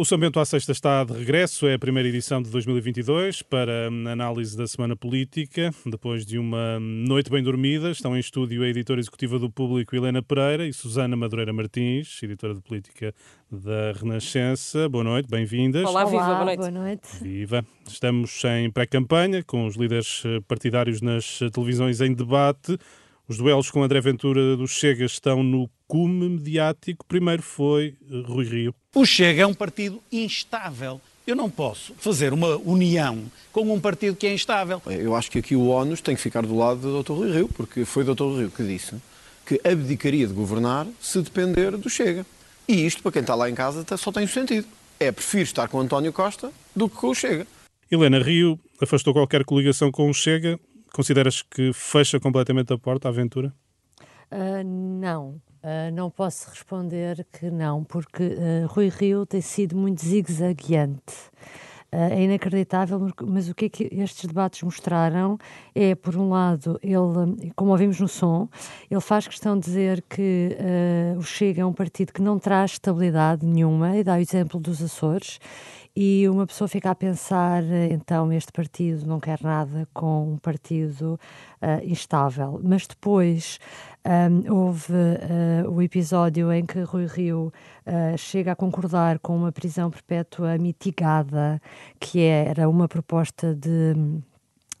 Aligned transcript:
O 0.00 0.04
São 0.06 0.16
Bento 0.16 0.40
à 0.40 0.46
Sexta 0.46 0.72
está 0.72 1.04
de 1.04 1.12
regresso, 1.12 1.66
é 1.66 1.74
a 1.74 1.78
primeira 1.78 2.08
edição 2.08 2.40
de 2.40 2.48
2022 2.48 3.42
para 3.42 3.88
análise 3.88 4.56
da 4.56 4.66
semana 4.66 4.96
política. 4.96 5.74
Depois 5.84 6.24
de 6.24 6.38
uma 6.38 6.80
noite 6.80 7.30
bem 7.30 7.42
dormida, 7.42 7.90
estão 7.90 8.16
em 8.16 8.18
estúdio 8.18 8.62
a 8.62 8.66
editora 8.66 8.98
executiva 8.98 9.38
do 9.38 9.50
Público 9.50 9.94
Helena 9.94 10.22
Pereira 10.22 10.66
e 10.66 10.72
Susana 10.72 11.14
Madureira 11.16 11.52
Martins, 11.52 12.18
editora 12.22 12.54
de 12.54 12.62
política 12.62 13.14
da 13.52 13.92
Renascença. 13.92 14.88
Boa 14.88 15.04
noite, 15.04 15.28
bem-vindas. 15.28 15.86
Olá, 15.86 16.06
viva, 16.06 16.16
Olá, 16.16 16.34
boa 16.34 16.44
noite. 16.46 16.58
Boa 16.60 16.70
noite. 16.70 17.08
Viva. 17.20 17.66
Estamos 17.86 18.42
em 18.42 18.70
pré-campanha, 18.70 19.44
com 19.44 19.66
os 19.66 19.76
líderes 19.76 20.22
partidários 20.48 21.02
nas 21.02 21.40
televisões 21.52 22.00
em 22.00 22.14
debate. 22.14 22.78
Os 23.30 23.36
duelos 23.36 23.70
com 23.70 23.80
André 23.80 24.00
Ventura 24.00 24.56
do 24.56 24.66
Chega 24.66 25.04
estão 25.04 25.40
no 25.40 25.70
cume 25.86 26.30
mediático. 26.30 27.06
Primeiro 27.06 27.40
foi 27.40 27.94
Rui 28.26 28.44
Rio. 28.44 28.74
O 28.92 29.06
Chega 29.06 29.42
é 29.42 29.46
um 29.46 29.54
partido 29.54 30.02
instável. 30.10 31.00
Eu 31.24 31.36
não 31.36 31.48
posso 31.48 31.94
fazer 31.94 32.32
uma 32.32 32.56
união 32.56 33.22
com 33.52 33.72
um 33.72 33.78
partido 33.78 34.16
que 34.16 34.26
é 34.26 34.34
instável. 34.34 34.82
Eu 34.86 35.14
acho 35.14 35.30
que 35.30 35.38
aqui 35.38 35.54
o 35.54 35.68
ONUS 35.68 36.00
tem 36.00 36.16
que 36.16 36.20
ficar 36.20 36.44
do 36.44 36.56
lado 36.58 36.80
do 36.80 37.04
Dr. 37.04 37.12
Rui 37.12 37.32
Rio, 37.32 37.48
porque 37.48 37.84
foi 37.84 38.02
o 38.02 38.12
Dr. 38.12 38.24
Rui 38.24 38.40
Rio 38.40 38.50
que 38.50 38.64
disse 38.64 38.96
que 39.46 39.60
abdicaria 39.62 40.26
de 40.26 40.32
governar 40.32 40.88
se 41.00 41.22
depender 41.22 41.76
do 41.76 41.88
Chega. 41.88 42.26
E 42.66 42.84
isto, 42.84 43.00
para 43.00 43.12
quem 43.12 43.20
está 43.20 43.36
lá 43.36 43.48
em 43.48 43.54
casa, 43.54 43.86
só 43.96 44.10
tem 44.10 44.24
um 44.24 44.28
sentido. 44.28 44.66
É 44.98 45.12
prefiro 45.12 45.44
estar 45.44 45.68
com 45.68 45.78
António 45.78 46.12
Costa 46.12 46.50
do 46.74 46.88
que 46.88 46.96
com 46.96 47.10
o 47.10 47.14
Chega. 47.14 47.46
Helena 47.88 48.20
Rio 48.20 48.58
afastou 48.82 49.12
qualquer 49.12 49.44
coligação 49.44 49.92
com 49.92 50.10
o 50.10 50.14
Chega. 50.14 50.58
Consideras 50.92 51.42
que 51.42 51.72
fecha 51.72 52.18
completamente 52.18 52.72
a 52.72 52.78
porta 52.78 53.08
à 53.08 53.10
aventura? 53.10 53.52
Uh, 54.30 54.62
não, 54.64 55.40
uh, 55.62 55.92
não 55.92 56.08
posso 56.10 56.50
responder 56.50 57.26
que 57.32 57.50
não, 57.50 57.82
porque 57.82 58.22
uh, 58.22 58.66
Rui 58.68 58.88
Rio 58.88 59.26
tem 59.26 59.40
sido 59.40 59.76
muito 59.76 60.04
zigue-zagueante. 60.04 61.14
é 61.90 62.22
inacreditável, 62.22 63.08
mas 63.26 63.48
o 63.48 63.54
que 63.54 63.64
é 63.64 63.68
que 63.68 63.88
estes 63.90 64.26
debates 64.26 64.62
mostraram 64.62 65.36
é, 65.74 65.96
por 65.96 66.16
um 66.16 66.28
lado, 66.28 66.78
ele, 66.80 67.52
como 67.56 67.72
ouvimos 67.72 67.98
no 67.98 68.06
som, 68.06 68.48
ele 68.88 69.00
faz 69.00 69.26
questão 69.26 69.58
de 69.58 69.64
dizer 69.64 70.04
que 70.08 70.56
o 71.18 71.22
Chega 71.22 71.62
é 71.62 71.66
um 71.66 71.72
partido 71.72 72.12
que 72.12 72.22
não 72.22 72.38
traz 72.38 72.72
estabilidade 72.72 73.44
nenhuma, 73.44 73.96
e 73.96 74.04
dá 74.04 74.14
o 74.14 74.18
exemplo 74.18 74.60
dos 74.60 74.80
Açores, 74.80 75.40
e 76.02 76.26
uma 76.30 76.46
pessoa 76.46 76.66
fica 76.66 76.90
a 76.90 76.94
pensar, 76.94 77.62
então, 77.90 78.32
este 78.32 78.50
partido 78.50 79.06
não 79.06 79.20
quer 79.20 79.38
nada 79.42 79.86
com 79.92 80.32
um 80.32 80.38
partido 80.38 81.20
uh, 81.60 81.84
instável. 81.84 82.58
Mas 82.64 82.86
depois 82.86 83.58
um, 84.02 84.50
houve 84.50 84.94
uh, 84.94 85.70
o 85.70 85.82
episódio 85.82 86.50
em 86.50 86.64
que 86.64 86.80
Rui 86.80 87.04
Rio 87.04 87.52
uh, 87.86 88.16
chega 88.16 88.52
a 88.52 88.56
concordar 88.56 89.18
com 89.18 89.36
uma 89.36 89.52
prisão 89.52 89.90
perpétua 89.90 90.56
mitigada, 90.56 91.60
que 92.00 92.20
era 92.20 92.66
uma 92.66 92.88
proposta 92.88 93.54
de 93.54 93.94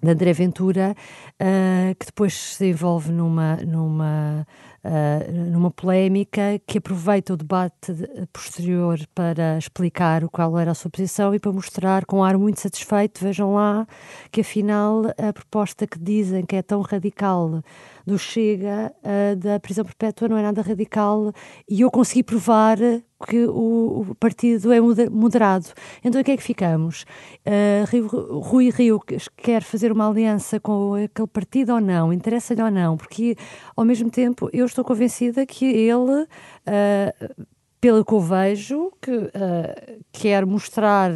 de 0.02 0.10
André 0.10 0.32
Ventura, 0.32 0.94
uh, 1.34 1.94
que 1.98 2.06
depois 2.06 2.34
se 2.34 2.70
envolve 2.70 3.12
numa, 3.12 3.56
numa, 3.56 4.46
uh, 4.84 5.32
numa 5.32 5.70
polémica 5.70 6.60
que 6.66 6.78
aproveita 6.78 7.34
o 7.34 7.36
debate 7.36 7.92
posterior 8.32 8.98
para 9.14 9.58
explicar 9.58 10.26
qual 10.28 10.58
era 10.58 10.70
a 10.70 10.74
sua 10.74 10.90
posição 10.90 11.34
e 11.34 11.38
para 11.38 11.52
mostrar 11.52 12.04
com 12.04 12.18
um 12.18 12.24
ar 12.24 12.36
muito 12.38 12.60
satisfeito, 12.60 13.22
vejam 13.22 13.54
lá, 13.54 13.86
que 14.30 14.40
afinal 14.40 15.02
a 15.18 15.32
proposta 15.32 15.86
que 15.86 15.98
dizem 15.98 16.44
que 16.44 16.56
é 16.56 16.62
tão 16.62 16.80
radical 16.80 17.62
do 18.06 18.18
Chega 18.18 18.92
uh, 19.02 19.36
da 19.36 19.60
prisão 19.60 19.84
perpétua 19.84 20.28
não 20.28 20.36
é 20.36 20.42
nada 20.42 20.62
radical 20.62 21.32
e 21.68 21.80
eu 21.80 21.90
consegui 21.90 22.22
provar 22.22 22.78
que 23.26 23.44
o, 23.46 24.06
o 24.10 24.14
partido 24.14 24.72
é 24.72 24.80
moderado. 25.10 25.66
Então, 26.02 26.20
o 26.20 26.24
que 26.24 26.32
é 26.32 26.36
que 26.36 26.42
ficamos? 26.42 27.04
Uh, 27.46 28.40
Rui 28.40 28.70
Rio 28.70 29.00
quer 29.36 29.62
fazer 29.62 29.92
uma 29.92 30.08
aliança 30.08 30.58
com 30.58 30.94
aquele 30.94 31.28
partido 31.28 31.74
ou 31.74 31.80
não? 31.80 32.12
Interessa-lhe 32.12 32.62
ou 32.62 32.70
não? 32.70 32.96
Porque, 32.96 33.36
ao 33.76 33.84
mesmo 33.84 34.10
tempo, 34.10 34.48
eu 34.52 34.64
estou 34.66 34.84
convencida 34.84 35.44
que 35.44 35.66
ele, 35.66 36.22
uh, 36.22 37.46
pelo 37.80 38.04
que 38.04 38.14
eu 38.14 38.20
vejo, 38.20 38.92
que 39.00 39.12
uh, 39.12 40.02
quer 40.12 40.46
mostrar 40.46 41.10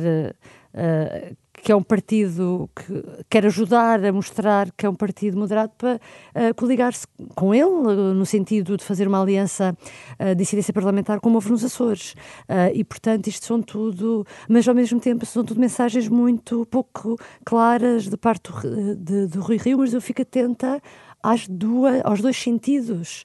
que 1.64 1.72
é 1.72 1.76
um 1.76 1.82
partido 1.82 2.68
que 2.76 3.02
quer 3.30 3.46
ajudar 3.46 4.04
a 4.04 4.12
mostrar 4.12 4.70
que 4.72 4.84
é 4.84 4.88
um 4.88 4.94
partido 4.94 5.38
moderado 5.38 5.72
para 5.78 5.94
uh, 5.94 6.54
coligar-se 6.54 7.06
com 7.34 7.54
ele, 7.54 7.64
uh, 7.64 8.12
no 8.12 8.26
sentido 8.26 8.76
de 8.76 8.84
fazer 8.84 9.08
uma 9.08 9.22
aliança 9.22 9.74
uh, 10.20 10.34
de 10.34 10.42
incidência 10.42 10.74
parlamentar 10.74 11.20
como 11.20 11.36
houve 11.36 11.50
nos 11.50 11.64
Açores. 11.64 12.12
Uh, 12.42 12.68
e, 12.74 12.84
portanto, 12.84 13.28
isto 13.28 13.46
são 13.46 13.62
tudo, 13.62 14.26
mas 14.46 14.68
ao 14.68 14.74
mesmo 14.74 15.00
tempo 15.00 15.24
são 15.24 15.42
tudo 15.42 15.58
mensagens 15.58 16.06
muito 16.06 16.66
pouco 16.66 17.16
claras 17.46 18.10
de 18.10 18.16
parte 18.18 18.52
do, 18.52 18.96
de, 18.96 19.26
do 19.28 19.40
Rui 19.40 19.56
Rio, 19.56 19.78
mas 19.78 19.94
eu 19.94 20.02
fico 20.02 20.20
atenta 20.20 20.82
às 21.22 21.48
duas, 21.48 22.02
aos 22.04 22.20
dois 22.20 22.36
sentidos 22.36 23.24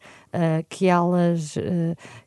que, 0.70 0.88
elas, 0.88 1.56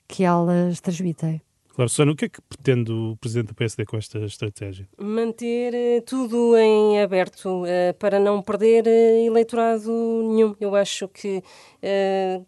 que 0.07 0.25
elas 0.25 0.79
transmitem. 0.81 1.41
Claro, 1.75 1.89
Susana, 1.89 2.13
o 2.13 2.17
que 2.17 2.27
é 2.27 2.29
que 2.29 2.43
pretende 2.43 2.93
o 2.93 3.17
Presidente 3.17 3.49
do 3.49 3.55
PSD 3.55 3.87
com 3.87 3.97
esta 3.97 4.19
estratégia? 4.19 4.87
Manter 4.99 5.73
uh, 5.73 6.03
tudo 6.03 6.55
em 6.59 7.01
aberto 7.01 7.65
uh, 7.65 7.95
para 7.99 8.21
não 8.21 8.43
perder 8.43 8.85
uh, 8.87 9.27
eleitorado 9.27 9.91
nenhum. 9.91 10.55
Eu 10.61 10.77
acho 10.77 11.09
que 11.09 11.43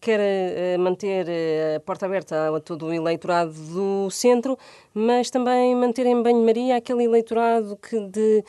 quer 0.00 0.78
manter 0.78 1.26
a 1.74 1.80
porta 1.80 2.06
aberta 2.06 2.54
a 2.54 2.60
todo 2.60 2.86
o 2.86 2.92
eleitorado 2.92 3.52
do 3.52 4.08
centro, 4.08 4.56
mas 4.94 5.28
também 5.28 5.74
manter 5.74 6.06
em 6.06 6.22
banho-maria 6.22 6.76
aquele 6.76 7.02
eleitorado 7.02 7.76
que 7.76 7.98
de, 7.98 8.44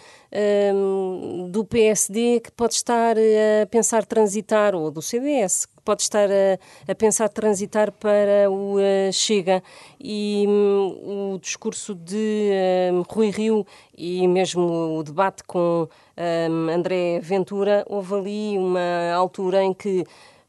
um, 0.76 1.50
do 1.50 1.66
PSD 1.66 2.40
que 2.40 2.52
pode 2.52 2.76
estar 2.76 3.18
a 3.18 3.66
pensar 3.66 4.06
transitar, 4.06 4.76
ou 4.76 4.92
do 4.92 5.02
CDS, 5.02 5.68
pode 5.86 6.02
estar 6.02 6.28
a, 6.30 6.92
a 6.92 6.96
pensar 6.96 7.30
transitar 7.30 7.92
para 7.92 8.50
o 8.50 8.78
uh, 8.78 9.14
Chega. 9.14 9.64
E 10.02 10.46
um, 10.48 11.34
o 11.36 11.40
discurso 11.40 11.94
de 11.94 12.50
um, 12.92 13.04
Rui 13.08 13.30
Rio 13.30 13.66
e 13.96 14.28
mesmo 14.28 14.98
o 14.98 15.04
debate 15.04 15.44
com 15.44 15.88
um, 16.18 16.70
André 16.70 17.20
Ventura, 17.22 17.86
houve 17.88 18.16
ali 18.16 18.58
uma 18.58 19.14
altura 19.14 19.64
em 19.64 19.74
que. 19.74 20.04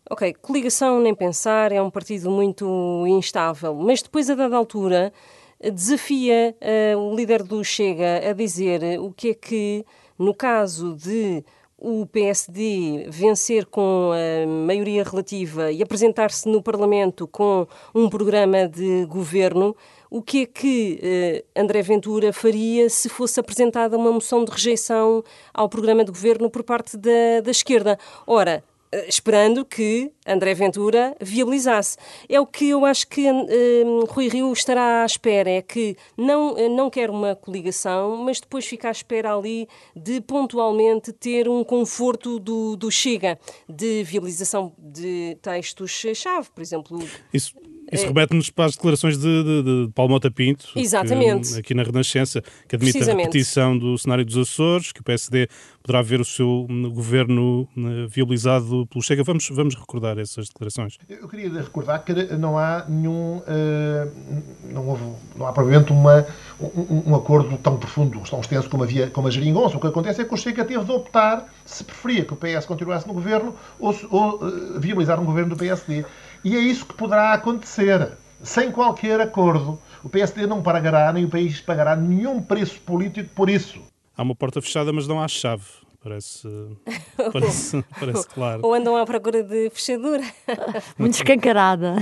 Ok, 0.09 0.35
coligação 0.41 1.01
nem 1.01 1.13
pensar, 1.13 1.73
é 1.73 1.83
um 1.83 1.91
partido 1.91 2.31
muito 2.31 3.05
instável, 3.09 3.75
mas 3.75 4.01
depois, 4.01 4.31
a 4.31 4.37
dada 4.37 4.57
altura, 4.57 5.13
desafia 5.61 6.55
uh, 6.95 6.99
o 6.99 7.17
líder 7.17 7.43
do 7.43 7.65
Chega 7.65 8.31
a 8.31 8.33
dizer 8.33 9.01
o 9.01 9.13
que 9.13 9.31
é 9.31 9.35
que, 9.35 9.85
no 10.17 10.33
caso 10.33 10.95
de 10.95 11.45
o 11.79 12.07
PSD 12.07 13.07
vencer 13.09 13.67
com 13.67 14.11
a 14.13 14.47
maioria 14.47 15.05
relativa 15.05 15.71
e 15.71 15.83
apresentar-se 15.83 16.49
no 16.49 16.63
Parlamento 16.63 17.29
com 17.29 17.67
um 17.95 18.09
programa 18.09 18.67
de 18.67 19.05
governo, 19.07 19.77
o 20.11 20.23
que 20.23 20.43
é 20.43 20.47
que 20.47 20.99
eh, 21.03 21.45
André 21.55 21.83
Ventura 21.83 22.33
faria 22.33 22.89
se 22.89 23.09
fosse 23.09 23.39
apresentada 23.39 23.97
uma 23.97 24.11
moção 24.11 24.45
de 24.45 24.53
rejeição 24.53 25.23
ao 25.53 25.69
programa 25.69 26.05
de 26.05 26.13
governo 26.13 26.49
por 26.49 26.63
parte 26.63 26.97
da, 26.97 27.41
da 27.43 27.51
esquerda? 27.51 27.99
Ora, 28.27 28.65
esperando 29.09 29.65
que 29.65 30.13
André 30.27 30.55
Ventura 30.55 31.17
viabilizasse. 31.21 31.97
É 32.29 32.41
o 32.41 32.47
que 32.47 32.69
eu 32.69 32.85
acho 32.85 33.07
que 33.09 33.31
um, 33.31 34.05
Rui 34.05 34.29
Rio 34.29 34.53
estará 34.53 35.03
à 35.03 35.07
espera, 35.07 35.51
é 35.51 35.63
que 35.63 35.97
não, 36.17 36.57
eh, 36.57 36.69
não 36.69 36.91
quer 36.91 37.11
uma 37.11 37.35
coligação, 37.35 38.17
mas 38.17 38.41
depois 38.41 38.67
fica 38.67 38.89
à 38.89 38.91
espera 38.91 39.35
ali 39.35 39.69
de 39.95 40.21
pontualmente 40.21 41.13
ter 41.13 41.49
um 41.49 41.63
conforto 41.63 42.39
do, 42.39 42.77
do 42.77 42.91
Chega, 42.91 43.39
de 43.69 44.03
viabilização 44.03 44.73
de 44.79 45.37
textos-chave, 45.43 46.49
por 46.55 46.63
exemplo. 46.63 46.99
Isso 47.33 47.55
isso 47.93 48.05
é... 48.05 48.09
remete-nos 48.09 48.51
para 48.51 48.67
as 48.67 48.75
declarações 48.75 49.17
de, 49.17 49.45
de, 49.45 49.63
de 49.63 49.93
Paulo 49.95 50.13
Mota 50.13 50.31
Pinto, 50.31 50.67
Exatamente. 50.75 51.53
Que, 51.53 51.59
aqui 51.61 51.75
na 51.75 51.83
Renascença, 51.83 52.43
que 52.69 52.77
admite 52.77 52.99
a 53.03 53.15
repetição 53.15 53.79
do 53.79 53.97
cenário 53.97 54.25
dos 54.25 54.37
Açores, 54.37 54.93
que 54.93 55.01
o 55.01 55.05
PSD 55.05 55.49
poderá 55.87 56.03
ver 56.03 56.21
o 56.21 56.25
seu 56.25 56.67
governo 56.93 57.69
eh, 57.79 58.07
viabilizado 58.09 58.87
pelo 58.87 59.03
Chega. 59.03 59.23
Vamos, 59.23 59.49
vamos 59.51 59.77
recordar 59.77 60.19
essas 60.19 60.49
declarações. 60.49 60.99
Eu 61.09 61.29
queria 61.29 61.49
recordar 61.49 62.05
que 62.05 62.13
não 62.35 62.59
há 62.59 62.85
nenhum. 62.89 63.39
Uh, 63.39 64.13
não, 64.65 64.89
houve, 64.89 65.05
não 65.37 65.47
há 65.47 65.53
provavelmente 65.53 65.93
uma, 65.93 66.27
um, 66.61 67.13
um, 67.13 67.15
acordo 67.15 67.57
tão 67.59 67.77
profundo, 67.77 68.21
tão 68.29 68.41
extenso 68.41 68.69
como, 68.69 68.83
havia, 68.83 69.09
como 69.09 69.29
a 69.29 69.31
Geringonça. 69.31 69.77
O 69.77 69.81
que 69.81 69.87
acontece 69.87 70.21
é 70.21 70.25
que 70.25 70.35
o 70.35 70.37
Chega 70.37 70.65
teve 70.65 70.85
de 70.85 70.91
optar 70.91 71.47
se 71.65 71.85
preferia 71.85 72.25
que 72.25 72.33
o 72.33 72.37
PS 72.37 72.67
continuasse 72.67 73.07
no 73.07 73.15
governo 73.15 73.55
ou, 73.79 73.95
ou 74.11 74.35
uh, 74.43 74.81
viabilizar 74.81 75.21
um 75.21 75.25
governo 75.25 75.51
do 75.51 75.57
PSD. 75.57 76.05
E 76.45 76.57
é 76.57 76.61
isso 76.61 76.87
que 76.87 76.95
poderá 76.95 77.33
acontecer. 77.33 78.13
Sem 78.43 78.71
qualquer 78.71 79.21
acordo, 79.21 79.79
o 80.05 80.09
PSD 80.09 80.47
não 80.47 80.63
pagará, 80.63 81.13
nem 81.13 81.25
o 81.25 81.31
país 81.31 81.61
pagará 81.61 81.97
nenhum 81.97 82.41
preço 82.41 82.81
político 82.81 83.31
por 83.35 83.49
isso. 83.49 83.81
Há 84.17 84.23
uma 84.23 84.35
porta 84.35 84.61
fechada, 84.63 84.93
mas 84.93 85.09
não 85.09 85.21
há 85.21 85.29
chave 85.29 85.65
Parece, 86.07 86.47
parece, 87.33 87.85
parece 87.99 88.29
claro. 88.29 88.61
Ou 88.63 88.73
andam 88.73 88.97
à 88.97 89.05
procura 89.05 89.43
de 89.43 89.69
fechadura. 89.71 90.23
Muito 90.97 91.15
escancarada. 91.15 91.97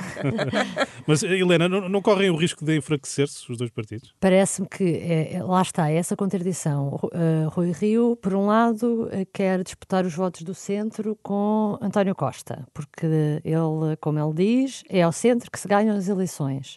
Mas, 1.09 1.23
Helena, 1.23 1.67
não, 1.71 1.89
não 1.89 2.03
correm 2.03 2.29
o 2.29 2.37
risco 2.37 2.63
de 2.63 2.77
enfraquecer-se 2.77 3.51
os 3.51 3.57
dois 3.57 3.71
partidos? 3.71 4.15
Parece-me 4.21 4.69
que 4.69 4.99
é, 4.99 5.43
lá 5.43 5.63
está, 5.63 5.91
essa 5.91 6.15
contradição. 6.15 7.01
Uh, 7.05 7.49
Rui 7.49 7.73
Rio, 7.73 8.15
por 8.21 8.35
um 8.35 8.45
lado, 8.45 9.09
quer 9.33 9.63
disputar 9.63 10.05
os 10.05 10.15
votos 10.15 10.43
do 10.43 10.53
centro 10.53 11.19
com 11.23 11.79
António 11.81 12.15
Costa, 12.15 12.69
porque 12.75 13.07
ele, 13.43 13.97
como 14.03 14.19
ele 14.19 14.35
diz, 14.35 14.85
é 14.87 15.01
ao 15.01 15.13
centro 15.13 15.51
que 15.51 15.59
se 15.59 15.67
ganham 15.67 15.97
as 15.97 16.09
eleições. 16.09 16.77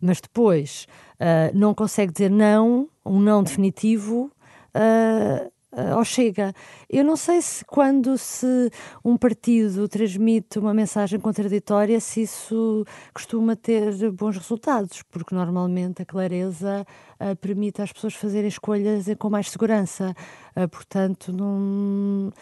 Mas 0.00 0.20
depois 0.20 0.88
uh, 1.20 1.56
não 1.56 1.72
consegue 1.72 2.12
dizer 2.12 2.32
não, 2.32 2.88
um 3.06 3.20
não 3.20 3.44
definitivo. 3.44 4.32
Uh, 4.74 5.53
uh, 5.76 5.96
ou 5.96 6.04
chega. 6.04 6.52
Eu 6.88 7.04
não 7.04 7.16
sei 7.16 7.42
se 7.42 7.64
quando 7.64 8.16
se 8.16 8.70
um 9.04 9.16
partido 9.16 9.88
transmite 9.88 10.58
uma 10.58 10.72
mensagem 10.72 11.18
contraditória, 11.18 12.00
se 12.00 12.22
isso 12.22 12.84
costuma 13.12 13.56
ter 13.56 14.10
bons 14.12 14.36
resultados, 14.36 15.02
porque 15.10 15.34
normalmente 15.34 16.02
a 16.02 16.04
clareza 16.04 16.86
uh, 17.20 17.36
permite 17.36 17.82
às 17.82 17.92
pessoas 17.92 18.14
fazerem 18.14 18.48
escolhas 18.48 19.06
com 19.18 19.28
mais 19.28 19.50
segurança. 19.50 20.14
Uh, 20.56 20.68
portanto, 20.68 21.32
não, 21.32 22.32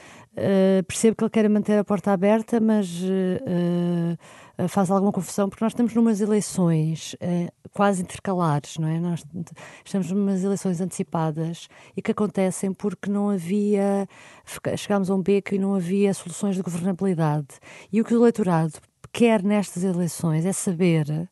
percebo 0.87 1.17
que 1.17 1.25
ele 1.25 1.31
quer 1.31 1.49
manter 1.49 1.79
a 1.79 1.85
porta 1.85 2.13
aberta, 2.13 2.61
mas 2.61 2.89
eh, 4.59 4.69
faz 4.69 4.91
alguma 4.91 5.13
confusão, 5.13 5.49
porque 5.49 5.65
nós 5.65 5.73
estamos 5.73 5.95
numas 5.95 6.21
eleições 6.21 7.15
uh, 7.15 7.53
quase 7.73 8.03
intercalares, 8.03 8.77
não 8.79 8.89
é? 8.89 9.01
Nós 9.01 9.25
estamos 9.85 10.11
numas 10.11 10.45
eleições 10.45 10.81
antecipadas 10.81 11.69
e 11.97 12.03
que 12.03 12.11
acontecem 12.11 12.73
porque 12.73 13.11
não 13.11 13.31
havia, 13.31 14.07
chegámos 14.77 15.11
a 15.11 15.15
um 15.15 15.23
beco 15.23 15.55
e 15.55 15.59
não 15.59 15.75
havia 15.75 16.13
soluções 16.15 16.57
de 16.57 16.63
governabilidade. 16.63 17.49
E 17.93 18.01
o 18.01 18.05
que 18.05 18.15
o 18.15 18.21
eleitorado 18.21 18.75
quer 19.13 19.43
nestas 19.43 19.85
eleições 19.85 20.45
é 20.45 20.53
saber 20.53 21.29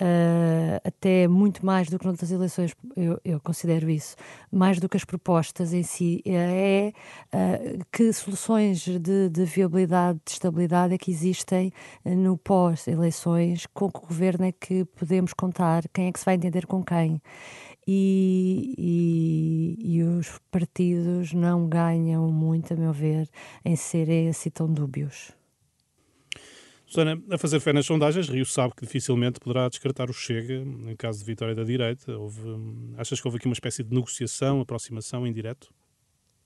uh, 0.00 0.80
até 0.84 1.28
muito 1.28 1.64
mais 1.64 1.88
do 1.88 1.98
que 1.98 2.06
noutras 2.06 2.30
eleições, 2.30 2.74
eu, 2.96 3.20
eu, 3.24 3.40
considero 3.40 3.88
isso, 3.88 4.16
mais 4.50 4.78
do 4.78 4.88
que 4.88 4.96
as 4.96 5.04
propostas 5.04 5.72
em 5.72 5.82
si, 5.82 6.22
é 6.26 6.92
uh, 7.32 7.84
que 7.92 8.12
soluções 8.12 8.80
de, 8.80 9.28
de, 9.28 9.44
viabilidade, 9.44 10.20
de 10.24 10.32
estabilidade 10.32 10.94
é 10.94 10.98
que 10.98 11.10
existem 11.10 11.72
no 12.04 12.36
pós-eleições, 12.36 13.66
com 13.72 13.90
que 13.90 14.00
governo 14.00 14.44
é 14.46 14.52
que 14.52 14.84
podemos 14.84 15.32
contar, 15.32 15.84
quem 15.92 16.08
é 16.08 16.12
que 16.12 16.18
se 16.18 16.24
vai 16.24 16.34
entender 16.34 16.66
com 16.66 16.82
quem. 16.82 17.20
E, 17.86 18.74
e, 18.78 19.96
e, 19.96 20.02
os 20.02 20.38
partidos 20.50 21.34
não 21.34 21.68
ganham 21.68 22.30
muito, 22.32 22.72
a 22.72 22.76
meu 22.76 22.94
ver, 22.94 23.28
em 23.62 23.76
serem 23.76 24.28
assim 24.28 24.48
tão 24.48 24.72
dúbios. 24.72 25.34
Susana, 26.94 27.20
a 27.28 27.36
fazer 27.36 27.58
fé 27.58 27.72
nas 27.72 27.86
sondagens, 27.86 28.28
Rio 28.28 28.46
sabe 28.46 28.72
que 28.76 28.82
dificilmente 28.82 29.40
poderá 29.40 29.68
descartar 29.68 30.08
o 30.08 30.12
Chega 30.12 30.54
em 30.54 30.94
caso 30.94 31.18
de 31.18 31.24
vitória 31.24 31.52
da 31.52 31.64
direita. 31.64 32.16
Houve, 32.16 32.40
achas 32.96 33.20
que 33.20 33.26
houve 33.26 33.38
aqui 33.38 33.48
uma 33.48 33.52
espécie 33.52 33.82
de 33.82 33.92
negociação, 33.92 34.60
aproximação 34.60 35.26
em 35.26 35.32
direto? 35.32 35.74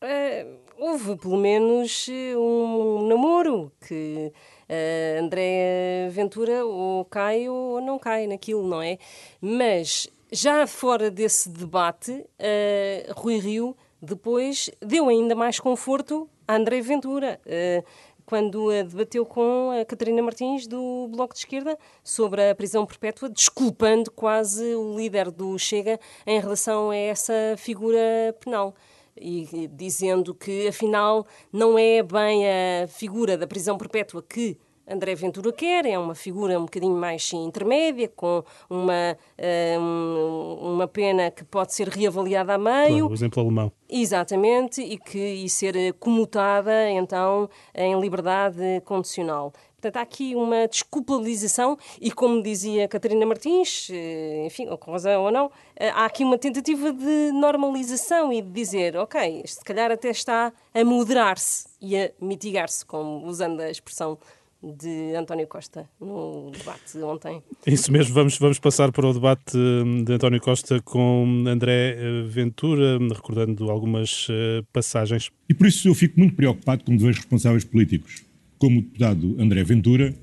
Uh, 0.02 0.58
houve 0.78 1.16
pelo 1.18 1.36
menos 1.36 2.06
um 2.34 3.06
namoro 3.06 3.70
que 3.86 4.32
uh, 4.70 5.22
André 5.22 6.08
Ventura 6.12 6.64
ou 6.64 7.04
cai 7.04 7.46
ou 7.46 7.82
não 7.82 7.98
cai 7.98 8.26
naquilo, 8.26 8.66
não 8.66 8.80
é? 8.80 8.96
Mas 9.42 10.08
já 10.32 10.66
fora 10.66 11.10
desse 11.10 11.50
debate, 11.50 12.10
uh, 12.12 13.12
Rui 13.20 13.38
Rio 13.38 13.76
depois 14.00 14.70
deu 14.80 15.10
ainda 15.10 15.34
mais 15.34 15.60
conforto 15.60 16.26
a 16.48 16.56
André 16.56 16.80
Ventura. 16.80 17.38
Uh, 17.44 17.84
quando 18.28 18.68
debateu 18.84 19.24
com 19.24 19.70
a 19.70 19.86
Catarina 19.86 20.22
Martins 20.22 20.66
do 20.66 21.08
Bloco 21.10 21.32
de 21.32 21.40
Esquerda 21.40 21.78
sobre 22.04 22.50
a 22.50 22.54
prisão 22.54 22.84
perpétua, 22.84 23.30
desculpando 23.30 24.10
quase 24.10 24.74
o 24.74 24.94
líder 24.94 25.30
do 25.30 25.58
Chega 25.58 25.98
em 26.26 26.38
relação 26.38 26.90
a 26.90 26.96
essa 26.96 27.32
figura 27.56 27.98
penal. 28.38 28.74
E 29.16 29.66
dizendo 29.72 30.34
que 30.34 30.68
afinal 30.68 31.26
não 31.50 31.78
é 31.78 32.02
bem 32.02 32.44
a 32.46 32.86
figura 32.86 33.34
da 33.38 33.46
prisão 33.46 33.78
perpétua 33.78 34.22
que 34.22 34.58
André 34.88 35.14
Ventura 35.14 35.52
quer, 35.52 35.86
é 35.86 35.98
uma 35.98 36.14
figura 36.14 36.58
um 36.58 36.64
bocadinho 36.64 36.96
mais 36.96 37.30
intermédia, 37.32 38.08
com 38.08 38.42
uma, 38.70 39.16
uh, 39.38 40.66
uma 40.66 40.88
pena 40.88 41.30
que 41.30 41.44
pode 41.44 41.74
ser 41.74 41.88
reavaliada 41.88 42.54
a 42.54 42.58
meio. 42.58 43.00
Claro, 43.00 43.08
o 43.10 43.14
exemplo 43.14 43.42
alemão. 43.42 43.72
Exatamente, 43.88 44.82
e, 44.82 44.98
que, 44.98 45.18
e 45.18 45.48
ser 45.48 45.94
comutada 45.94 46.90
então 46.90 47.48
em 47.74 47.98
liberdade 48.00 48.82
condicional. 48.84 49.52
Portanto, 49.80 49.96
há 49.96 50.00
aqui 50.00 50.34
uma 50.34 50.66
desculpabilização 50.66 51.78
e, 52.00 52.10
como 52.10 52.42
dizia 52.42 52.88
Catarina 52.88 53.24
Martins, 53.24 53.88
eh, 53.92 54.44
enfim, 54.44 54.66
com 54.76 54.90
razão 54.90 55.22
ou 55.22 55.30
não, 55.30 55.52
eh, 55.76 55.88
há 55.90 56.04
aqui 56.04 56.24
uma 56.24 56.36
tentativa 56.36 56.92
de 56.92 57.30
normalização 57.32 58.32
e 58.32 58.42
de 58.42 58.50
dizer, 58.50 58.96
ok, 58.96 59.44
se 59.46 59.62
calhar 59.64 59.92
até 59.92 60.10
está 60.10 60.52
a 60.74 60.84
moderar-se 60.84 61.68
e 61.80 61.96
a 61.96 62.10
mitigar-se, 62.20 62.84
como 62.84 63.24
usando 63.24 63.60
a 63.60 63.70
expressão 63.70 64.18
de 64.62 65.14
António 65.14 65.46
Costa 65.46 65.88
no 66.00 66.50
debate 66.50 66.98
ontem. 66.98 67.42
Isso 67.66 67.92
mesmo, 67.92 68.14
vamos, 68.14 68.38
vamos 68.38 68.58
passar 68.58 68.90
para 68.90 69.06
o 69.06 69.12
debate 69.12 69.56
hum, 69.56 70.02
de 70.04 70.12
António 70.12 70.40
Costa 70.40 70.80
com 70.82 71.44
André 71.46 71.96
eh, 71.96 72.22
Ventura, 72.26 72.98
recordando 72.98 73.70
algumas 73.70 74.28
uh, 74.28 74.64
passagens. 74.72 75.30
E 75.48 75.54
por 75.54 75.66
isso 75.66 75.88
eu 75.88 75.94
fico 75.94 76.18
muito 76.18 76.34
preocupado 76.34 76.84
com 76.84 76.96
dois 76.96 77.16
responsáveis 77.16 77.64
políticos, 77.64 78.24
como 78.58 78.80
o 78.80 78.82
deputado 78.82 79.36
André 79.38 79.62
Ventura, 79.62 80.14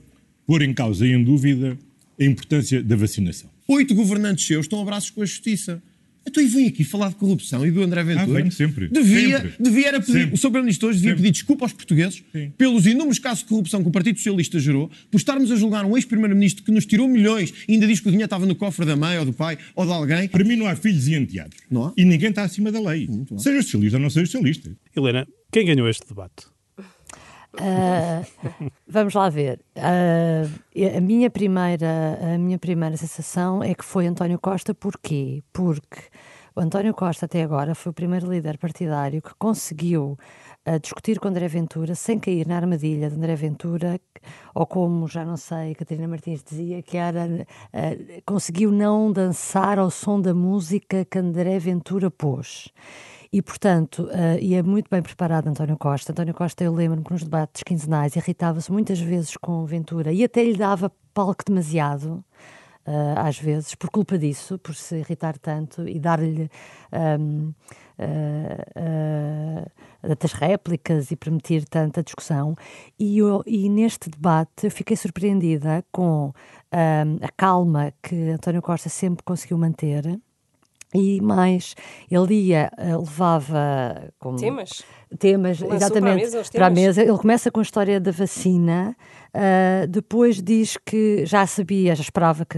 pôr 0.45 0.61
em 0.61 0.73
causa 0.73 1.07
e 1.07 1.11
em 1.11 1.23
dúvida 1.23 1.77
a 2.19 2.23
importância 2.23 2.83
da 2.83 2.95
vacinação. 2.95 3.49
Oito 3.67 3.95
governantes 3.95 4.45
seus 4.45 4.65
estão 4.65 4.81
abraços 4.81 5.09
com 5.09 5.21
a 5.21 5.25
justiça. 5.25 5.81
Então, 6.27 6.43
e 6.43 6.47
vem 6.47 6.67
aqui 6.67 6.83
falar 6.83 7.09
de 7.09 7.15
corrupção 7.15 7.65
e 7.65 7.71
do 7.71 7.81
André 7.83 8.03
Ventura. 8.03 8.23
Ah, 8.23 8.41
venho 8.41 8.51
sempre. 8.51 8.87
Devia, 8.89 9.41
sempre. 9.41 9.53
devia 9.59 9.87
era 9.87 9.99
pedir, 9.99 10.13
sempre. 10.13 10.33
o 10.33 10.37
Sr. 10.37 10.41
Primeiro-Ministro 10.41 10.89
hoje 10.89 10.97
devia 10.97 11.11
sempre. 11.11 11.23
pedir 11.23 11.31
desculpa 11.31 11.65
aos 11.65 11.73
portugueses 11.73 12.23
Sim. 12.31 12.51
pelos 12.57 12.85
inúmeros 12.85 13.19
casos 13.19 13.43
de 13.43 13.49
corrupção 13.49 13.81
que 13.81 13.89
o 13.89 13.91
Partido 13.91 14.17
Socialista 14.17 14.59
gerou, 14.59 14.89
por 15.11 15.17
estarmos 15.17 15.51
a 15.51 15.55
julgar 15.55 15.85
um 15.85 15.95
ex-Primeiro-Ministro 15.95 16.63
que 16.63 16.71
nos 16.71 16.85
tirou 16.85 17.07
milhões 17.07 17.53
e 17.67 17.73
ainda 17.73 17.87
diz 17.87 17.99
que 17.99 18.07
o 18.07 18.11
dinheiro 18.11 18.25
estava 18.25 18.45
no 18.45 18.55
cofre 18.55 18.85
da 18.85 18.95
mãe 18.95 19.17
ou 19.19 19.25
do 19.25 19.33
pai 19.33 19.57
ou 19.75 19.85
de 19.85 19.91
alguém. 19.91 20.27
Para 20.27 20.43
mim 20.43 20.55
não 20.55 20.67
há 20.67 20.75
filhos 20.75 21.07
e 21.07 21.15
enteados. 21.15 21.57
Não 21.69 21.85
há? 21.87 21.93
E 21.95 22.03
ninguém 22.03 22.29
está 22.29 22.43
acima 22.43 22.71
da 22.71 22.79
lei. 22.79 23.07
Seja 23.37 23.61
socialista 23.61 23.97
ou 23.97 24.01
não 24.01 24.09
seja 24.09 24.25
socialista. 24.25 24.71
Helena, 24.95 25.27
quem 25.51 25.65
ganhou 25.65 25.87
este 25.87 26.07
debate? 26.07 26.54
Uh, 27.59 28.71
vamos 28.87 29.13
lá 29.13 29.29
ver. 29.29 29.59
Uh, 29.75 30.97
a, 30.97 31.01
minha 31.01 31.29
primeira, 31.29 32.19
a 32.21 32.37
minha 32.37 32.59
primeira 32.59 32.97
sensação 32.97 33.63
é 33.63 33.73
que 33.73 33.85
foi 33.85 34.07
António 34.07 34.39
Costa. 34.39 34.73
Porquê? 34.73 35.43
Porque 35.53 36.01
o 36.55 36.61
António 36.61 36.93
Costa, 36.93 37.25
até 37.25 37.43
agora, 37.43 37.75
foi 37.75 37.91
o 37.91 37.93
primeiro 37.93 38.29
líder 38.29 38.57
partidário 38.57 39.21
que 39.21 39.33
conseguiu 39.37 40.17
uh, 40.67 40.79
discutir 40.79 41.19
com 41.19 41.27
André 41.27 41.47
Ventura 41.47 41.95
sem 41.95 42.19
cair 42.19 42.47
na 42.47 42.57
armadilha 42.57 43.09
de 43.09 43.15
André 43.15 43.35
Ventura, 43.35 43.99
ou 44.53 44.65
como 44.65 45.07
já 45.07 45.23
não 45.23 45.37
sei, 45.37 45.75
Catarina 45.75 46.07
Martins 46.07 46.43
dizia, 46.43 46.81
que 46.81 46.97
era 46.97 47.27
conseguiu 48.25 48.71
não 48.71 49.11
dançar 49.11 49.79
ao 49.79 49.89
som 49.89 50.19
da 50.19 50.33
música 50.33 51.05
que 51.05 51.19
André 51.19 51.59
Ventura 51.59 52.09
pôs. 52.09 52.71
E, 53.31 53.41
portanto, 53.41 54.03
uh, 54.03 54.39
e 54.39 54.55
é 54.55 54.63
muito 54.63 54.89
bem 54.89 55.01
preparado 55.01 55.47
António 55.47 55.77
Costa. 55.77 56.11
António 56.11 56.33
Costa, 56.33 56.63
eu 56.63 56.73
lembro-me 56.73 57.03
que 57.03 57.11
nos 57.11 57.23
debates 57.23 57.63
quinzenais 57.63 58.15
irritava-se 58.15 58.71
muitas 58.71 58.99
vezes 58.99 59.35
com 59.37 59.65
Ventura 59.65 60.11
e 60.11 60.23
até 60.23 60.43
lhe 60.43 60.55
dava 60.55 60.91
palco 61.13 61.43
demasiado 61.45 62.23
uh, 62.85 63.19
às 63.19 63.37
vezes, 63.37 63.75
por 63.75 63.89
culpa 63.89 64.17
disso, 64.17 64.57
por 64.59 64.75
se 64.75 64.97
irritar 64.97 65.37
tanto 65.37 65.87
e 65.87 65.99
dar-lhe 65.99 66.49
um, 67.19 67.53
uh, 67.99 68.05
uh, 69.57 70.37
réplicas 70.39 71.11
e 71.11 71.15
permitir 71.15 71.65
tanta 71.65 72.03
discussão. 72.03 72.55
E, 72.99 73.17
eu, 73.17 73.43
e 73.45 73.69
neste 73.69 74.09
debate 74.09 74.65
eu 74.65 74.71
fiquei 74.71 74.95
surpreendida 74.95 75.83
com 75.91 76.33
a 76.71 77.31
calma 77.37 77.93
que 78.03 78.31
António 78.31 78.61
Costa 78.61 78.89
sempre 78.89 79.23
conseguiu 79.23 79.57
manter. 79.57 80.19
E 80.95 81.19
mais, 81.21 81.75
ele 82.09 82.35
ia, 82.35 82.71
levava 82.77 84.13
como 84.17 84.37
temas, 85.15 85.59
temas 85.59 85.75
exatamente 85.75 86.01
para 86.01 86.11
a, 86.11 86.15
mesa, 86.15 86.51
para 86.51 86.67
a 86.67 86.69
mesa. 86.69 87.01
Ele 87.01 87.17
começa 87.17 87.51
com 87.51 87.59
a 87.59 87.63
história 87.63 87.99
da 87.99 88.11
vacina, 88.11 88.95
Uh, 89.35 89.85
depois 89.87 90.41
diz 90.41 90.77
que 90.77 91.25
já 91.25 91.45
sabia, 91.45 91.93
já 91.93 92.01
esperava 92.01 92.45
que, 92.45 92.57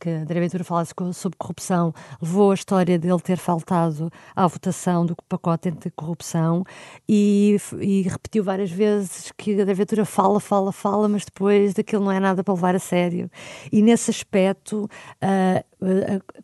que 0.00 0.10
André 0.10 0.40
Ventura 0.40 0.64
falasse 0.64 0.92
sobre 1.14 1.38
corrupção, 1.38 1.94
levou 2.20 2.50
a 2.50 2.54
história 2.54 2.98
dele 2.98 3.20
ter 3.20 3.36
faltado 3.36 4.10
à 4.34 4.44
votação 4.48 5.06
do 5.06 5.14
pacote 5.28 5.68
anti-corrupção 5.68 6.64
e, 7.08 7.56
e, 7.78 8.02
repetiu 8.02 8.42
várias 8.42 8.72
vezes 8.72 9.32
que 9.38 9.52
André 9.52 9.72
Ventura 9.72 10.04
fala, 10.04 10.40
fala, 10.40 10.72
fala, 10.72 11.08
mas 11.08 11.24
depois 11.24 11.74
daquilo 11.74 12.04
não 12.06 12.10
é 12.10 12.18
nada 12.18 12.42
para 12.42 12.54
levar 12.54 12.74
a 12.74 12.80
sério. 12.80 13.30
E 13.70 13.80
nesse 13.80 14.10
aspecto, 14.10 14.90
uh, 15.22 15.64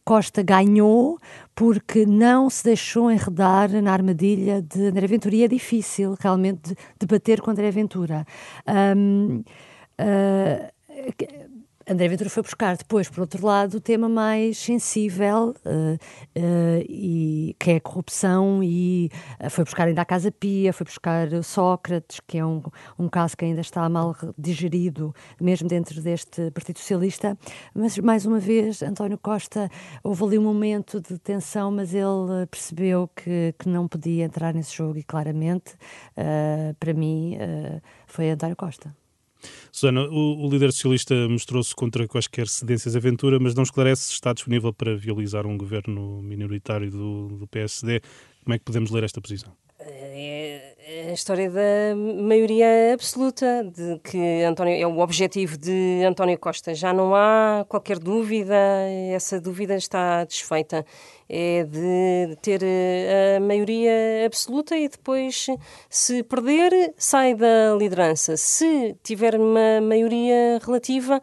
Costa 0.05 0.43
ganhou 0.43 1.19
porque 1.57 2.05
não 2.05 2.51
se 2.51 2.63
deixou 2.63 3.11
enredar 3.11 3.71
na 3.83 3.91
armadilha 3.91 4.61
de 4.61 4.89
André 4.89 5.07
Ventura. 5.07 5.35
E 5.35 5.43
é 5.43 5.49
difícil 5.49 6.15
realmente 6.21 6.77
debater 7.01 7.41
com 7.41 7.51
André 7.51 7.71
Ventura. 7.71 8.27
Um, 8.69 9.43
uh, 9.99 10.71
André 11.89 12.09
Ventura 12.09 12.29
foi 12.29 12.43
buscar 12.43 12.77
depois, 12.77 13.09
por 13.09 13.21
outro 13.21 13.47
lado, 13.47 13.77
o 13.77 13.81
tema 13.81 14.09
mais 14.09 14.59
sensível, 14.59 15.55
uh, 15.65 15.95
uh, 15.95 16.85
e, 16.89 17.55
que 17.61 17.71
é 17.71 17.77
a 17.77 17.81
corrupção, 17.81 18.61
e 18.61 19.09
uh, 19.41 19.49
foi 19.49 19.63
buscar 19.63 19.87
ainda 19.87 20.03
a 20.03 20.05
Casa 20.05 20.33
Pia, 20.33 20.73
foi 20.73 20.85
buscar 20.85 21.29
Sócrates, 21.45 22.19
que 22.27 22.39
é 22.39 22.45
um, 22.45 22.61
um 22.99 23.09
caso 23.09 23.37
que 23.37 23.45
ainda 23.45 23.61
está 23.61 23.89
mal 23.89 24.17
digerido, 24.37 25.15
mesmo 25.41 25.69
dentro 25.69 26.03
deste 26.03 26.51
Partido 26.51 26.81
Socialista. 26.81 27.39
Mas, 27.73 27.97
mais 27.99 28.27
uma 28.27 28.41
vez, 28.41 28.83
António 28.83 29.17
Costa, 29.17 29.71
houve 30.03 30.25
ali 30.25 30.39
um 30.41 30.43
momento 30.43 31.01
de 31.01 31.17
tensão, 31.21 31.71
mas 31.71 31.95
ele 31.95 32.47
percebeu 32.51 33.09
que, 33.15 33.55
que 33.57 33.69
não 33.69 33.87
podia 33.87 34.25
entrar 34.25 34.53
nesse 34.53 34.75
jogo, 34.75 34.99
e 34.99 35.05
claramente, 35.05 35.77
para 36.81 36.93
mim, 36.95 37.39
foi 38.07 38.31
António 38.31 38.57
Costa. 38.57 38.93
Susana, 39.71 40.03
o, 40.03 40.47
o 40.47 40.51
líder 40.51 40.73
socialista 40.73 41.15
mostrou-se 41.29 41.75
contra 41.75 42.07
quaisquer 42.09 42.49
cedências 42.49 42.95
à 42.95 42.99
aventura, 42.99 43.39
mas 43.39 43.55
não 43.55 43.63
esclarece 43.63 44.03
se 44.03 44.13
está 44.13 44.33
disponível 44.33 44.73
para 44.73 44.97
viabilizar 44.97 45.47
um 45.47 45.57
governo 45.57 46.23
minoritário 46.23 46.91
do, 46.91 47.29
do 47.29 47.47
PSD. 47.47 48.01
Como 48.43 48.55
é 48.55 48.59
que 48.59 48.65
podemos 48.65 48.91
ler 48.91 49.05
esta 49.05 49.21
posição? 49.21 49.53
É 49.79 50.66
a 50.89 51.13
história 51.13 51.51
da 51.51 51.97
maioria 51.97 52.95
absoluta, 52.95 53.65
de 53.65 53.99
que 54.05 54.45
António, 54.45 54.81
é 54.81 54.87
o 54.87 55.01
objetivo 55.01 55.59
de 55.59 56.05
António 56.07 56.39
Costa. 56.39 56.73
Já 56.75 56.93
não 56.93 57.13
há 57.13 57.65
qualquer 57.69 57.99
dúvida, 57.99 58.55
essa 59.13 59.41
dúvida 59.41 59.75
está 59.75 60.25
desfeita. 60.25 60.87
É 61.29 61.65
de 61.65 62.37
ter 62.41 62.61
a 62.63 63.41
maioria 63.41 63.91
absoluta 64.25 64.79
e 64.79 64.89
depois, 64.89 65.49
se 65.91 66.23
perder, 66.23 66.95
sai 66.97 67.35
da 67.35 67.75
liderança. 67.77 68.37
Se 68.37 68.97
tiver 69.03 69.35
uma 69.35 69.81
maioria 69.81 70.61
relativa, 70.65 71.21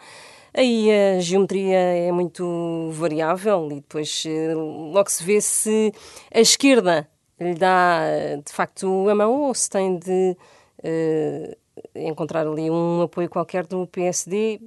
Aí 0.55 0.87
a 0.91 1.19
geometria 1.19 1.79
é 1.79 2.11
muito 2.11 2.91
variável 2.91 3.69
e 3.71 3.75
depois 3.77 4.23
eh, 4.27 4.53
logo 4.53 5.09
se 5.09 5.23
vê 5.23 5.41
se 5.41 5.91
a 6.31 6.39
esquerda 6.39 7.09
lhe 7.39 7.55
dá 7.55 8.01
de 8.43 8.51
facto 8.51 9.09
a 9.09 9.15
mão 9.15 9.43
ou 9.43 9.53
se 9.53 9.69
tem 9.69 9.97
de 9.97 10.37
uh, 10.79 11.57
encontrar 11.95 12.47
ali 12.47 12.69
um 12.69 13.01
apoio 13.01 13.29
qualquer 13.29 13.65
do 13.65 13.87
PSD. 13.87 14.59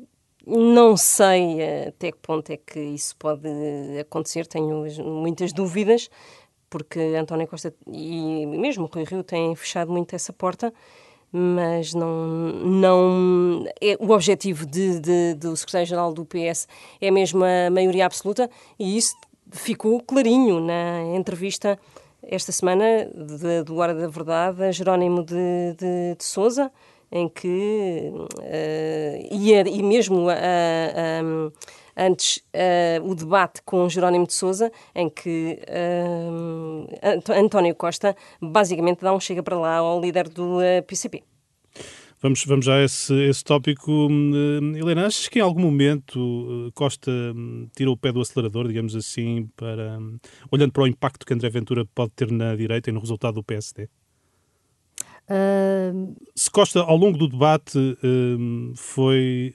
Não 0.46 0.96
sei 0.96 1.86
até 1.88 2.12
que 2.12 2.18
ponto 2.18 2.50
é 2.52 2.56
que 2.56 2.78
isso 2.78 3.16
pode 3.16 3.48
acontecer, 4.00 4.46
tenho 4.46 4.86
muitas 5.04 5.52
dúvidas, 5.52 6.08
porque 6.70 7.00
António 7.18 7.48
Costa 7.48 7.74
e 7.86 8.46
mesmo 8.46 8.86
Rui 8.86 9.04
Rio 9.04 9.24
têm 9.24 9.56
fechado 9.56 9.90
muito 9.90 10.14
essa 10.14 10.32
porta, 10.32 10.72
mas 11.32 11.94
não, 11.94 12.26
não 12.64 13.64
é, 13.80 13.96
o 13.98 14.10
objetivo 14.10 14.64
de, 14.64 15.00
de, 15.00 15.34
do 15.34 15.56
secretário-geral 15.56 16.12
do 16.12 16.24
PS 16.24 16.68
é 17.00 17.10
mesmo 17.10 17.44
a 17.44 17.68
maioria 17.68 18.06
absoluta 18.06 18.48
e 18.78 18.96
isso 18.96 19.16
ficou 19.50 20.00
clarinho 20.00 20.60
na 20.60 21.02
entrevista 21.16 21.78
esta 22.28 22.52
semana 22.52 23.08
de, 23.14 23.62
do 23.62 23.76
Hora 23.76 23.94
da 23.94 24.08
Verdade 24.08 24.64
a 24.64 24.72
Jerónimo 24.72 25.22
de, 25.22 25.74
de, 25.78 26.16
de 26.16 26.24
Souza, 26.24 26.70
em 27.10 27.28
que, 27.28 28.12
uh, 28.12 29.28
e, 29.30 29.52
e 29.52 29.82
mesmo 29.82 30.28
uh, 30.28 31.24
um, 31.24 31.52
antes 31.96 32.38
uh, 32.38 33.08
o 33.08 33.14
debate 33.14 33.62
com 33.64 33.88
Jerónimo 33.88 34.26
de 34.26 34.34
Souza, 34.34 34.72
em 34.94 35.08
que 35.08 35.60
António 37.30 37.74
Costa 37.74 38.16
basicamente 38.40 39.00
dá 39.00 39.14
um 39.14 39.20
chega 39.20 39.42
para 39.42 39.58
lá 39.58 39.76
ao 39.76 40.00
líder 40.00 40.28
do 40.28 40.58
PCP. 40.86 41.22
Vamos, 42.26 42.44
vamos 42.44 42.64
já 42.64 42.74
a 42.74 42.82
esse, 42.82 43.14
esse 43.28 43.44
tópico. 43.44 44.08
Hum, 44.10 44.72
Helena, 44.74 45.06
achas 45.06 45.28
que 45.28 45.38
em 45.38 45.42
algum 45.42 45.60
momento 45.60 46.18
uh, 46.18 46.72
Costa 46.72 47.08
hum, 47.08 47.68
tirou 47.76 47.94
o 47.94 47.96
pé 47.96 48.10
do 48.10 48.20
acelerador, 48.20 48.66
digamos 48.66 48.96
assim, 48.96 49.48
para 49.56 49.96
hum, 49.96 50.18
olhando 50.50 50.72
para 50.72 50.82
o 50.82 50.88
impacto 50.88 51.24
que 51.24 51.32
André 51.32 51.48
Ventura 51.50 51.86
pode 51.94 52.10
ter 52.16 52.32
na 52.32 52.56
direita 52.56 52.90
e 52.90 52.92
no 52.92 52.98
resultado 52.98 53.34
do 53.34 53.44
PSD? 53.44 53.88
Uh... 55.30 56.16
Se 56.34 56.50
Costa, 56.50 56.80
ao 56.80 56.96
longo 56.96 57.16
do 57.16 57.28
debate, 57.28 57.78
foi 58.74 59.54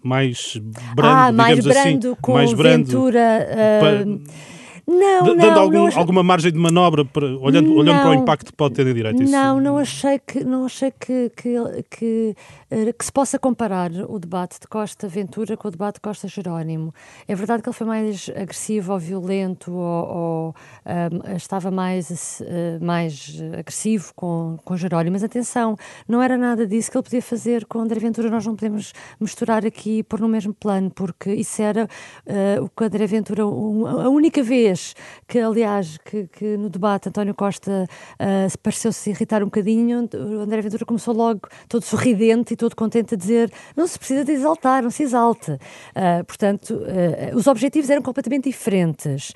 mais 0.00 0.56
brando, 0.94 1.18
ah, 1.18 1.32
mais 1.32 1.56
digamos 1.56 1.76
assim, 1.76 1.90
brando 1.98 2.12
assim, 2.12 2.22
com 2.22 2.32
mais 2.34 2.52
brando 2.52 2.86
Ventura. 2.86 3.48
Uh... 3.50 3.80
Para 3.80 4.57
não, 4.88 5.22
dando 5.22 5.36
não, 5.36 5.60
algum, 5.60 5.88
não 5.88 5.98
alguma 5.98 6.22
margem 6.22 6.50
de 6.50 6.58
manobra 6.58 7.04
para, 7.04 7.26
olhando, 7.36 7.74
olhando 7.74 8.00
para 8.00 8.10
o 8.10 8.14
impacto 8.14 8.46
que 8.46 8.52
pode 8.54 8.74
ter 8.74 8.86
na 8.86 8.92
direita. 8.94 9.22
Isso... 9.22 9.30
Não, 9.30 9.60
não 9.60 9.76
achei 9.76 10.18
que 10.18 10.42
não 10.42 10.64
achei 10.64 10.90
que, 10.90 11.30
que, 11.36 11.54
que, 11.90 12.36
eh, 12.70 12.92
que, 12.94 13.04
se 13.04 13.12
possa 13.12 13.38
comparar 13.38 13.90
o 14.08 14.18
debate 14.18 14.58
de 14.58 14.66
Costa 14.66 15.06
Ventura 15.06 15.58
com 15.58 15.68
o 15.68 15.70
debate 15.70 15.96
de 15.96 16.00
Costa 16.00 16.26
Jerónimo. 16.26 16.94
É 17.26 17.34
verdade 17.34 17.62
que 17.62 17.68
ele 17.68 17.76
foi 17.76 17.86
mais 17.86 18.30
agressivo 18.34 18.94
ou 18.94 18.98
violento 18.98 19.72
ou, 19.72 20.16
ou 20.16 20.54
um, 20.86 21.36
estava 21.36 21.70
mais, 21.70 22.40
uh, 22.40 22.82
mais 22.82 23.38
agressivo 23.58 24.14
com, 24.16 24.58
com 24.64 24.74
Jerónimo, 24.74 25.12
mas 25.12 25.22
atenção, 25.22 25.76
não 26.08 26.22
era 26.22 26.38
nada 26.38 26.66
disso 26.66 26.90
que 26.90 26.96
ele 26.96 27.04
podia 27.04 27.22
fazer 27.22 27.66
com 27.66 27.78
André 27.80 28.00
Ventura. 28.00 28.30
Nós 28.30 28.46
não 28.46 28.56
podemos 28.56 28.94
misturar 29.20 29.66
aqui 29.66 29.98
e 29.98 30.02
pôr 30.02 30.20
no 30.20 30.28
mesmo 30.28 30.54
plano, 30.54 30.90
porque 30.90 31.30
isso 31.34 31.60
era 31.60 31.84
uh, 31.84 32.64
o 32.64 32.70
que 32.70 32.84
André 32.84 33.06
Ventura, 33.06 33.42
a 33.42 34.08
única 34.08 34.42
vez 34.42 34.77
que, 35.26 35.38
aliás, 35.38 35.98
que, 35.98 36.26
que 36.28 36.56
no 36.56 36.68
debate 36.68 37.08
António 37.08 37.34
Costa 37.34 37.86
uh, 38.14 38.58
pareceu-se 38.62 39.10
irritar 39.10 39.42
um 39.42 39.46
bocadinho, 39.46 40.08
o 40.14 40.40
André 40.40 40.60
Ventura 40.62 40.84
começou 40.84 41.14
logo 41.14 41.42
todo 41.68 41.82
sorridente 41.82 42.54
e 42.54 42.56
todo 42.56 42.74
contente 42.74 43.14
a 43.14 43.16
dizer 43.16 43.52
não 43.76 43.86
se 43.86 43.98
precisa 43.98 44.24
de 44.24 44.32
exaltar, 44.32 44.82
não 44.82 44.90
se 44.90 45.02
exalte. 45.02 45.52
Uh, 45.52 46.24
portanto, 46.26 46.74
uh, 46.74 47.36
os 47.36 47.46
objetivos 47.46 47.90
eram 47.90 48.02
completamente 48.02 48.44
diferentes. 48.44 49.32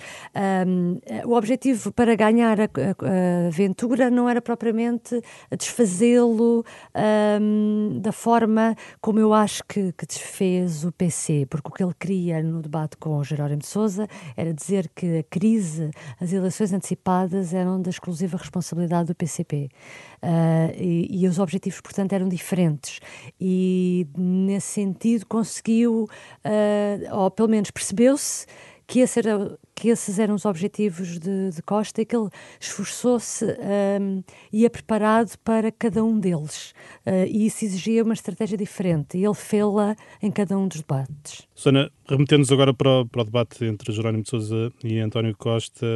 Um, 0.67 1.01
o 1.27 1.35
objetivo 1.35 1.93
para 1.93 2.15
ganhar 2.15 2.61
a, 2.61 2.65
a, 2.65 3.47
a 3.47 3.51
Ventura 3.51 4.11
não 4.11 4.29
era 4.29 4.41
propriamente 4.41 5.21
desfazê-lo 5.57 6.65
um, 7.41 7.99
da 8.01 8.13
forma 8.13 8.77
como 9.01 9.19
eu 9.19 9.33
acho 9.33 9.63
que, 9.65 9.93
que 9.93 10.07
desfez 10.07 10.85
o 10.85 10.93
PC, 10.93 11.47
porque 11.49 11.69
o 11.69 11.73
que 11.73 11.83
ele 11.83 11.95
queria 11.99 12.43
no 12.43 12.61
debate 12.61 12.97
com 12.97 13.17
o 13.17 13.25
Jerónimo 13.25 13.61
de 13.61 13.67
Sousa 13.67 14.09
era 14.37 14.53
dizer 14.53 14.91
que 14.95 15.25
crise, 15.33 15.91
as 16.21 16.31
eleições 16.31 16.75
antecipadas 16.75 17.55
eram 17.55 17.81
da 17.81 17.89
exclusiva 17.89 18.37
responsabilidade 18.37 19.09
do 19.09 19.15
PCP. 19.15 19.71
Uh, 20.23 20.27
ah, 20.27 20.73
e, 20.77 21.23
e, 21.25 21.27
os 21.27 21.39
objetivos, 21.39 21.81
portanto, 21.81 22.13
eram 22.13 22.29
diferentes. 22.29 23.01
E, 23.41 24.07
nesse 24.15 24.67
sentido, 24.67 25.25
conseguiu, 25.27 26.07
uh, 26.45 27.17
ou 27.17 27.31
pelo 27.31 27.49
menos 27.49 27.71
percebeu-se, 27.71 28.47
que, 28.87 29.01
esse 29.01 29.19
era, 29.19 29.59
que 29.75 29.89
esses 29.89 30.19
eram 30.19 30.35
os 30.35 30.45
objetivos 30.45 31.19
de, 31.19 31.51
de 31.51 31.63
Costa 31.63 32.03
e 32.03 32.05
que 32.05 32.17
ele 32.17 32.29
esforçou-se 32.61 33.45
um, 33.45 34.23
e 34.53 34.63
ia 34.63 34.71
preparado 34.71 35.37
para 35.45 35.71
cada 35.73 36.05
um 36.05 36.19
deles. 36.19 36.75
Uh, 37.07 37.27
e 37.27 37.47
isso 37.47 37.65
exigia 37.65 38.03
uma 38.03 38.15
estratégia 38.15 38.57
diferente 38.57 39.19
e 39.19 39.25
ele 39.25 39.35
fê-la 39.35 39.97
em 40.23 40.31
cada 40.31 40.57
um 40.59 40.69
dos 40.69 40.79
debates. 40.81 41.47
Susana, 41.55 41.91
remetendo-nos 42.09 42.53
agora 42.53 42.75
para 42.75 43.01
o, 43.01 43.07
para 43.07 43.23
o, 43.23 43.25
debate 43.25 43.65
entre 43.65 43.93
Jerónimo 43.93 44.23
de 44.23 44.31
Sousa 44.31 44.73
e 44.85 44.99
António 44.99 45.37
Costa, 45.37 45.87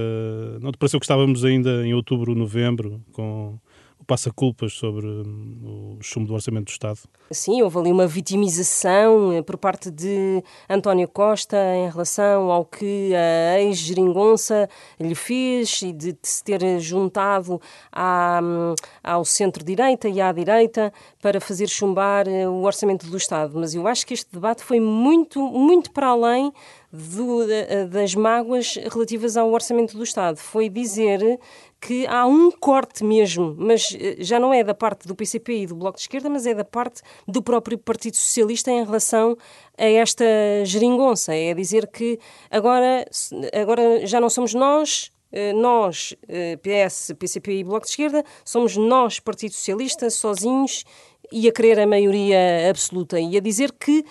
não 0.60 0.72
te 0.72 0.78
pareceu 0.78 1.00
que 1.00 1.04
estávamos 1.04 1.44
ainda 1.44 1.86
em 1.86 1.94
outubro, 1.94 2.34
novembro, 2.34 3.00
com 3.12 3.58
passa-culpas 4.06 4.72
sobre 4.72 5.06
hum, 5.06 5.96
o 5.98 6.02
chumbo 6.02 6.28
do 6.28 6.34
Orçamento 6.34 6.66
do 6.66 6.70
Estado? 6.70 7.00
Sim, 7.30 7.62
houve 7.62 7.78
ali 7.78 7.90
uma 7.92 8.06
vitimização 8.06 9.32
eh, 9.32 9.42
por 9.42 9.56
parte 9.56 9.90
de 9.90 10.42
António 10.68 11.08
Costa 11.08 11.56
em 11.74 11.90
relação 11.90 12.50
ao 12.50 12.64
que 12.64 13.12
a 13.14 13.60
ex-geringonça 13.60 14.68
lhe 14.98 15.14
fez 15.14 15.82
e 15.82 15.92
de, 15.92 16.16
se 16.22 16.44
ter 16.44 16.78
juntado 16.78 17.60
à, 17.90 18.40
hum, 18.42 18.74
ao 19.02 19.24
centro-direita 19.24 20.08
e 20.08 20.20
à 20.20 20.30
direita 20.32 20.92
para 21.20 21.40
fazer 21.40 21.68
chumbar 21.68 22.28
eh, 22.28 22.48
o 22.48 22.62
Orçamento 22.62 23.06
do 23.06 23.16
Estado. 23.16 23.58
Mas 23.58 23.74
eu 23.74 23.86
acho 23.86 24.06
que 24.06 24.14
este 24.14 24.32
debate 24.32 24.62
foi 24.62 24.80
muito, 24.80 25.40
muito 25.40 25.90
para 25.90 26.08
além 26.08 26.52
do, 26.92 27.46
das 27.90 28.14
mágoas 28.14 28.76
relativas 28.90 29.36
ao 29.36 29.50
orçamento 29.50 29.96
do 29.96 30.02
Estado. 30.02 30.36
Foi 30.36 30.68
dizer 30.68 31.38
que 31.80 32.06
há 32.06 32.26
um 32.26 32.50
corte 32.50 33.04
mesmo, 33.04 33.54
mas 33.58 33.96
eh, 33.98 34.16
já 34.18 34.40
não 34.40 34.52
é 34.52 34.64
da 34.64 34.74
parte 34.74 35.06
do 35.06 35.14
PCP 35.14 35.62
e 35.62 35.66
do 35.66 35.76
Bloco 35.76 35.96
de 35.96 36.02
Esquerda, 36.02 36.28
mas 36.28 36.46
é 36.46 36.54
da 36.54 36.64
parte 36.64 37.02
do 37.28 37.42
próprio 37.42 37.78
Partido 37.78 38.16
Socialista 38.16 38.70
em 38.70 38.84
relação 38.84 39.36
a 39.76 39.84
esta 39.84 40.24
geringonça. 40.64 41.34
É 41.34 41.54
dizer 41.54 41.86
que 41.88 42.18
agora, 42.50 43.04
agora 43.52 44.06
já 44.06 44.20
não 44.20 44.30
somos 44.30 44.54
nós, 44.54 45.12
eh, 45.30 45.52
nós, 45.52 46.14
eh, 46.28 46.56
PS, 46.56 47.14
PCP 47.14 47.58
e 47.58 47.64
Bloco 47.64 47.84
de 47.84 47.90
Esquerda, 47.90 48.24
somos 48.44 48.76
nós, 48.76 49.20
Partido 49.20 49.52
Socialista, 49.52 50.08
sozinhos 50.08 50.84
e 51.30 51.48
a 51.48 51.52
querer 51.52 51.78
a 51.78 51.86
maioria 51.86 52.70
absoluta 52.70 53.20
e 53.20 53.36
a 53.36 53.40
dizer 53.40 53.72
que 53.72 54.04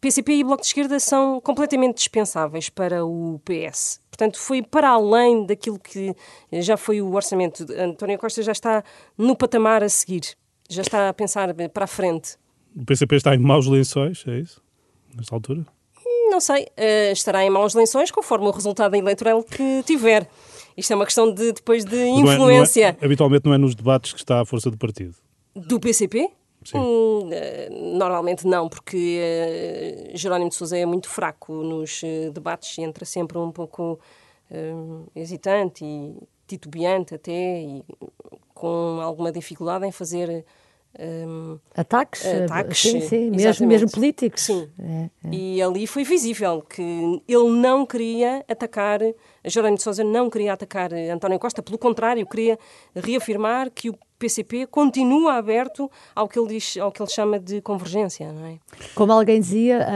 PCP 0.00 0.32
e 0.32 0.44
Bloco 0.44 0.62
de 0.62 0.68
Esquerda 0.68 0.98
são 0.98 1.40
completamente 1.40 1.96
dispensáveis 1.96 2.70
para 2.70 3.04
o 3.04 3.38
PS. 3.44 4.00
Portanto, 4.10 4.38
foi 4.38 4.62
para 4.62 4.88
além 4.88 5.44
daquilo 5.44 5.78
que 5.78 6.14
já 6.52 6.76
foi 6.76 7.02
o 7.02 7.12
orçamento. 7.14 7.66
António 7.78 8.18
Costa 8.18 8.42
já 8.42 8.52
está 8.52 8.82
no 9.16 9.36
patamar 9.36 9.82
a 9.82 9.88
seguir, 9.88 10.22
já 10.68 10.82
está 10.82 11.08
a 11.08 11.12
pensar 11.12 11.54
para 11.68 11.84
a 11.84 11.86
frente. 11.86 12.36
O 12.74 12.84
PCP 12.84 13.16
está 13.16 13.34
em 13.34 13.38
maus 13.38 13.66
lençóis, 13.66 14.24
é 14.26 14.38
isso? 14.38 14.62
Nesta 15.14 15.34
altura? 15.34 15.66
Não 16.30 16.40
sei, 16.40 16.62
uh, 16.62 17.12
estará 17.12 17.44
em 17.44 17.50
maus 17.50 17.74
lençóis 17.74 18.10
conforme 18.10 18.46
o 18.46 18.50
resultado 18.50 18.94
eleitoral 18.94 19.42
que 19.42 19.82
tiver. 19.84 20.28
Isto 20.76 20.92
é 20.92 20.96
uma 20.96 21.04
questão 21.04 21.32
de 21.32 21.52
depois 21.52 21.84
de 21.84 22.06
influência. 22.06 22.82
Não 22.82 22.88
é, 22.88 22.92
não 22.92 22.98
é, 23.02 23.04
habitualmente 23.04 23.44
não 23.44 23.52
é 23.52 23.58
nos 23.58 23.74
debates 23.74 24.12
que 24.12 24.20
está 24.20 24.40
a 24.40 24.44
força 24.46 24.70
do 24.70 24.78
partido. 24.78 25.14
Do 25.54 25.80
PCP? 25.80 26.30
Hum, 26.74 27.30
normalmente 27.96 28.46
não, 28.46 28.68
porque 28.68 29.20
uh, 30.12 30.16
Jerónimo 30.16 30.50
de 30.50 30.56
Sousa 30.56 30.76
é 30.76 30.84
muito 30.84 31.08
fraco 31.08 31.52
nos 31.52 32.02
uh, 32.02 32.30
debates 32.32 32.76
e 32.76 32.82
entra 32.82 33.04
sempre 33.04 33.38
um 33.38 33.50
pouco 33.50 33.98
uh, 34.50 35.10
hesitante 35.16 35.84
e 35.84 36.16
titubeante 36.46 37.14
até 37.14 37.62
e 37.62 37.82
com 38.52 39.00
alguma 39.00 39.32
dificuldade 39.32 39.86
em 39.86 39.92
fazer 39.92 40.44
um, 40.98 41.58
ataques, 41.74 42.26
ataques 42.26 42.78
sim, 42.78 43.00
sim, 43.00 43.30
mesmo, 43.30 43.66
mesmo 43.66 43.90
políticos. 43.90 44.42
Sim. 44.42 44.68
É, 44.78 45.08
é. 45.24 45.30
E 45.32 45.62
ali 45.62 45.86
foi 45.86 46.02
visível 46.02 46.60
que 46.62 46.82
ele 47.28 47.50
não 47.50 47.86
queria 47.86 48.44
atacar, 48.48 48.98
Jerónimo 49.44 49.78
de 49.78 49.82
Sousa 49.82 50.02
não 50.02 50.28
queria 50.28 50.52
atacar 50.52 50.92
António 50.92 51.38
Costa, 51.38 51.62
pelo 51.62 51.78
contrário, 51.78 52.26
queria 52.26 52.58
reafirmar 52.94 53.70
que 53.70 53.88
o 53.88 53.98
PCP 54.20 54.66
continua 54.66 55.34
aberto 55.34 55.90
ao 56.14 56.28
que 56.28 56.38
ele 56.38 56.48
diz, 56.48 56.76
ao 56.76 56.92
que 56.92 57.02
ele 57.02 57.10
chama 57.10 57.40
de 57.40 57.62
convergência, 57.62 58.30
não 58.30 58.46
é? 58.46 58.58
Como 58.94 59.10
alguém 59.12 59.40
dizia, 59.40 59.86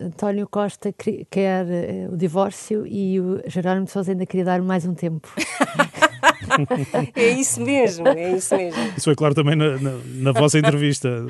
António 0.00 0.48
Costa 0.48 0.94
quer 1.28 1.66
eh, 1.68 2.08
o 2.10 2.16
divórcio 2.16 2.86
e 2.86 3.20
o 3.20 3.42
Jerónimo 3.46 3.86
de 3.86 3.90
Sousa 3.90 4.12
ainda 4.12 4.24
queria 4.24 4.44
dar 4.44 4.62
mais 4.62 4.86
um 4.86 4.94
tempo. 4.94 5.28
é 7.14 7.28
isso 7.30 7.60
mesmo, 7.60 8.06
é 8.08 8.36
isso 8.36 8.56
mesmo. 8.56 8.82
Isso 8.96 9.04
foi 9.04 9.14
claro 9.14 9.34
também 9.34 9.56
na, 9.56 9.76
na, 9.78 9.92
na 10.06 10.32
vossa 10.32 10.58
entrevista, 10.58 11.26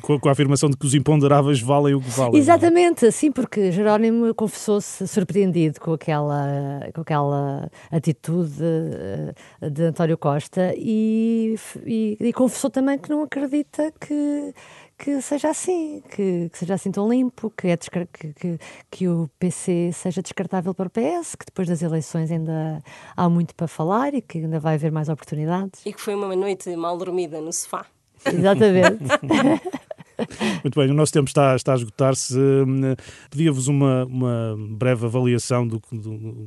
com, 0.00 0.18
com, 0.18 0.28
a 0.28 0.32
afirmação 0.32 0.70
de 0.70 0.76
que 0.76 0.86
os 0.86 0.94
imponderáveis 0.94 1.60
valem 1.60 1.94
o 1.94 2.00
que 2.00 2.10
valem. 2.10 2.38
Exatamente, 2.38 3.10
sim, 3.12 3.30
porque 3.30 3.70
Jerónimo 3.70 4.34
confessou-se 4.34 5.06
surpreendido 5.06 5.80
com 5.80 5.92
aquela, 5.92 6.80
com 6.94 7.00
aquela 7.00 7.70
atitude 7.90 8.62
eh, 8.62 9.70
de 9.70 9.84
António 9.84 10.18
Costa 10.18 10.74
e 10.76 11.54
e, 11.84 12.16
e 12.20 12.32
confessou 12.32 12.70
também 12.70 12.98
que 12.98 13.10
não 13.10 13.22
acredita 13.22 13.92
que, 14.00 14.54
que 14.98 15.20
seja 15.20 15.50
assim, 15.50 16.02
que, 16.10 16.48
que, 16.50 16.58
seja 16.58 16.74
assim 16.74 16.90
tão 16.90 17.08
limpo, 17.08 17.50
que, 17.50 17.68
é 17.68 17.76
que, 17.76 18.06
que, 18.34 18.58
que, 18.90 19.08
o 19.08 19.28
PC 19.38 19.90
seja 19.92 20.22
descartável 20.22 20.74
para 20.74 20.88
o 20.88 20.90
PS, 20.90 21.34
que 21.34 21.46
depois 21.46 21.68
das 21.68 21.82
eleições 21.82 22.30
ainda 22.30 22.82
há 23.16 23.28
muito 23.28 23.54
para 23.54 23.66
falar 23.66 24.14
e 24.14 24.20
que 24.20 24.38
ainda 24.38 24.60
vai 24.60 24.74
haver 24.74 24.92
mais 24.92 25.08
oportunidades. 25.08 25.84
E 25.86 25.92
que 25.92 26.00
foi 26.00 26.14
uma 26.14 26.34
noite 26.36 26.74
mal 26.76 26.96
dormida 26.96 27.40
no 27.40 27.52
sofá. 27.52 27.86
Exatamente. 28.24 29.04
Muito 30.62 30.78
bem, 30.78 30.90
o 30.90 30.94
nosso 30.94 31.12
tempo 31.12 31.28
está, 31.28 31.56
está 31.56 31.72
a 31.72 31.76
esgotar-se. 31.76 32.38
Hum, 32.38 32.94
pedia-vos 33.30 33.68
uma, 33.68 34.04
uma 34.04 34.56
breve 34.76 35.06
avaliação 35.06 35.66
do 35.66 35.80
que 35.80 35.98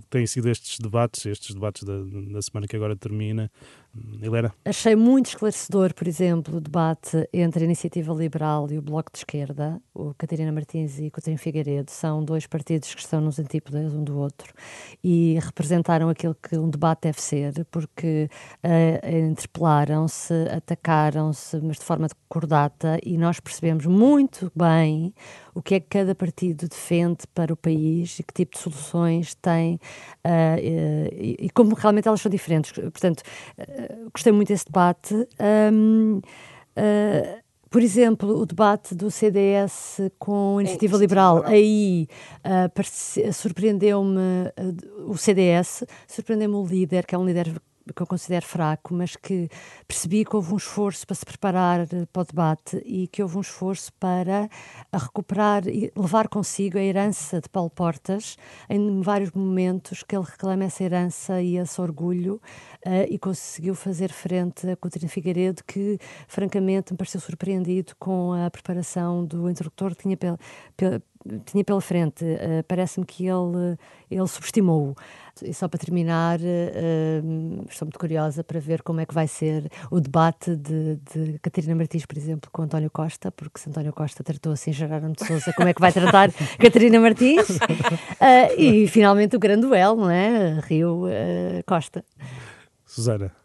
têm 0.09 0.27
sido 0.27 0.49
estes 0.49 0.79
debates, 0.79 1.25
estes 1.25 1.53
debates 1.53 1.83
da, 1.83 1.93
da 2.31 2.41
semana 2.41 2.67
que 2.67 2.75
agora 2.75 2.95
termina. 2.95 3.49
Helena? 4.21 4.53
Achei 4.65 4.95
muito 4.95 5.27
esclarecedor, 5.27 5.93
por 5.93 6.07
exemplo, 6.07 6.57
o 6.57 6.61
debate 6.61 7.27
entre 7.31 7.63
a 7.63 7.65
Iniciativa 7.65 8.13
Liberal 8.13 8.71
e 8.71 8.77
o 8.77 8.81
Bloco 8.81 9.11
de 9.11 9.19
Esquerda. 9.19 9.79
O 9.93 10.13
Catarina 10.15 10.51
Martins 10.51 10.97
e 10.97 11.11
Coutinho 11.11 11.37
Figueiredo 11.37 11.91
são 11.91 12.23
dois 12.23 12.47
partidos 12.47 12.93
que 12.93 13.01
estão 13.01 13.21
nos 13.21 13.37
antípodas 13.37 13.93
um 13.93 14.03
do 14.03 14.17
outro 14.17 14.53
e 15.03 15.37
representaram 15.39 16.09
aquilo 16.09 16.35
que 16.35 16.57
um 16.57 16.69
debate 16.69 17.01
deve 17.03 17.21
ser, 17.21 17.65
porque 17.69 18.29
uh, 18.63 19.29
interpelaram-se, 19.29 20.33
atacaram-se, 20.49 21.59
mas 21.61 21.77
de 21.77 21.83
forma 21.83 22.07
cordata, 22.27 22.97
e 23.03 23.17
nós 23.17 23.39
percebemos 23.39 23.85
muito 23.85 24.51
bem 24.55 25.13
o 25.53 25.61
que 25.61 25.75
é 25.75 25.79
que 25.79 25.87
cada 25.87 26.15
partido 26.15 26.67
defende 26.67 27.27
para 27.33 27.53
o 27.53 27.57
país 27.57 28.19
e 28.19 28.23
que 28.23 28.33
tipo 28.33 28.55
de 28.55 28.61
soluções 28.61 29.35
tem 29.35 29.75
uh, 29.75 30.57
e, 30.59 31.37
e, 31.39 31.49
como 31.49 31.75
realmente 31.75 32.07
elas 32.07 32.21
são 32.21 32.29
diferentes. 32.29 32.71
Portanto, 32.71 33.21
uh, 33.57 34.09
gostei 34.11 34.31
muito 34.31 34.49
desse 34.49 34.65
debate. 34.65 35.13
Um, 35.71 36.17
uh, 36.17 37.43
por 37.73 37.81
exemplo, 37.81 38.39
o 38.39 38.45
debate 38.45 38.93
do 38.93 39.09
CDS 39.09 39.99
com 40.19 40.59
a 40.59 40.61
Iniciativa, 40.61 40.95
é, 40.95 40.99
Liberal, 40.99 41.37
Liberal, 41.37 41.51
aí 41.51 42.07
uh, 42.45 43.33
surpreendeu-me 43.33 44.19
uh, 44.19 45.09
o 45.09 45.17
CDS, 45.17 45.83
surpreendeu-me 46.07 46.53
o 46.53 46.63
líder, 46.63 47.03
que 47.03 47.15
é 47.15 47.17
um 47.17 47.25
líder 47.25 47.59
que 47.93 48.01
eu 48.01 48.07
considero 48.07 48.45
fraco, 48.45 48.93
mas 48.93 49.15
que 49.15 49.49
percebi 49.87 50.23
que 50.23 50.35
houve 50.35 50.53
um 50.53 50.57
esforço 50.57 51.05
para 51.05 51.15
se 51.15 51.25
preparar 51.25 51.81
eh, 51.81 52.05
para 52.11 52.21
o 52.21 52.25
debate 52.25 52.81
e 52.85 53.07
que 53.07 53.21
houve 53.21 53.37
um 53.37 53.41
esforço 53.41 53.91
para 53.93 54.49
recuperar 54.93 55.67
e 55.67 55.91
levar 55.95 56.27
consigo 56.27 56.77
a 56.77 56.81
herança 56.81 57.41
de 57.41 57.49
Paulo 57.49 57.69
Portas 57.69 58.37
em 58.69 59.01
vários 59.01 59.31
momentos 59.31 60.03
que 60.03 60.15
ele 60.15 60.25
reclama 60.25 60.65
essa 60.65 60.83
herança 60.83 61.41
e 61.41 61.57
esse 61.57 61.81
orgulho 61.81 62.41
uh, 62.85 63.07
e 63.09 63.17
conseguiu 63.17 63.75
fazer 63.75 64.11
frente 64.11 64.69
a 64.69 64.75
Coutinho 64.75 65.09
Figueiredo 65.09 65.63
que 65.63 65.97
francamente 66.27 66.93
me 66.93 66.97
pareceu 66.97 67.19
surpreendido 67.19 67.93
com 67.99 68.33
a 68.33 68.49
preparação 68.49 69.25
do 69.25 69.49
interlocutor. 69.49 69.95
Que 69.95 70.03
tinha 70.03 70.17
pela, 70.17 70.39
pela 70.75 71.01
tinha 71.45 71.63
pela 71.63 71.81
frente. 71.81 72.23
Uh, 72.23 72.63
Parece-me 72.67 73.05
que 73.05 73.25
ele, 73.27 73.77
ele 74.09 74.27
subestimou-o. 74.27 74.95
E 75.41 75.53
só 75.53 75.67
para 75.67 75.79
terminar, 75.79 76.39
uh, 76.39 77.65
estou 77.69 77.87
muito 77.87 77.97
curiosa 77.97 78.43
para 78.43 78.59
ver 78.59 78.83
como 78.83 78.99
é 78.99 79.05
que 79.05 79.13
vai 79.13 79.27
ser 79.27 79.69
o 79.89 79.99
debate 79.99 80.55
de, 80.55 80.99
de 81.11 81.39
Catarina 81.39 81.73
Martins, 81.75 82.05
por 82.05 82.17
exemplo, 82.17 82.49
com 82.51 82.61
António 82.61 82.91
Costa, 82.91 83.31
porque 83.31 83.59
se 83.59 83.69
António 83.69 83.91
Costa 83.91 84.23
tratou 84.23 84.51
assim 84.53 84.71
Gerardo 84.71 85.11
de 85.11 85.25
Souza, 85.25 85.51
como 85.53 85.67
é 85.67 85.73
que 85.73 85.81
vai 85.81 85.91
tratar 85.91 86.31
Catarina 86.59 86.99
Martins? 86.99 87.49
Uh, 87.49 88.59
e 88.59 88.87
finalmente 88.87 89.35
o 89.35 89.39
grande 89.39 89.61
duelo, 89.65 90.01
não 90.01 90.09
é? 90.09 90.59
Rio-Costa. 90.61 92.05
Susana. 92.85 93.42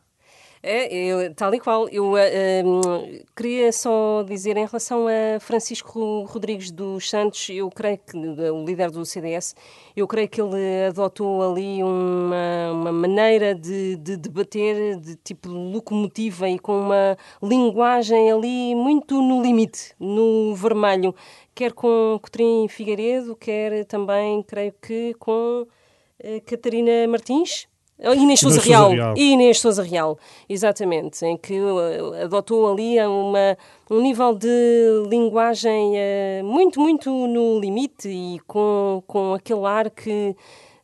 É, 0.62 0.92
eu, 0.92 1.34
tal 1.34 1.54
e 1.54 1.60
qual. 1.60 1.88
Eu 1.88 2.14
uh, 2.14 3.24
queria 3.36 3.72
só 3.72 4.24
dizer 4.24 4.56
em 4.56 4.66
relação 4.66 5.06
a 5.06 5.38
Francisco 5.38 6.24
Rodrigues 6.24 6.70
dos 6.70 7.08
Santos, 7.08 7.48
eu 7.50 7.70
creio 7.70 7.98
que, 7.98 8.16
o 8.16 8.64
líder 8.64 8.90
do 8.90 9.04
CDS, 9.04 9.54
eu 9.96 10.06
creio 10.08 10.28
que 10.28 10.40
ele 10.40 10.86
adotou 10.88 11.52
ali 11.52 11.82
uma, 11.82 12.72
uma 12.72 12.92
maneira 12.92 13.54
de, 13.54 13.96
de 13.96 14.16
debater 14.16 14.96
de 14.98 15.16
tipo 15.16 15.48
locomotiva 15.48 16.48
e 16.48 16.58
com 16.58 16.80
uma 16.80 17.16
linguagem 17.42 18.30
ali 18.32 18.74
muito 18.74 19.22
no 19.22 19.40
limite, 19.42 19.94
no 19.98 20.54
vermelho, 20.56 21.14
quer 21.54 21.72
com 21.72 22.18
Cotrim 22.20 22.66
Figueiredo, 22.68 23.36
quer 23.36 23.84
também, 23.84 24.42
creio 24.42 24.74
que, 24.82 25.14
com 25.14 25.62
uh, 25.62 26.40
Catarina 26.44 27.06
Martins. 27.06 27.68
Inês 27.98 28.40
Souza 28.40 28.60
Real. 28.60 28.90
Real. 28.90 29.16
Inês 29.16 29.60
Souza 29.60 29.82
Real, 29.82 30.18
exatamente, 30.48 31.24
em 31.24 31.36
que 31.36 31.60
uh, 31.60 32.24
adotou 32.24 32.72
ali 32.72 32.98
uma, 33.00 33.56
um 33.90 34.00
nível 34.00 34.34
de 34.34 35.06
linguagem 35.08 35.94
uh, 35.96 36.44
muito, 36.44 36.80
muito 36.80 37.10
no 37.10 37.58
limite 37.58 38.08
e 38.08 38.38
com, 38.46 39.02
com 39.06 39.34
aquele 39.34 39.64
ar 39.64 39.90
que, 39.90 40.36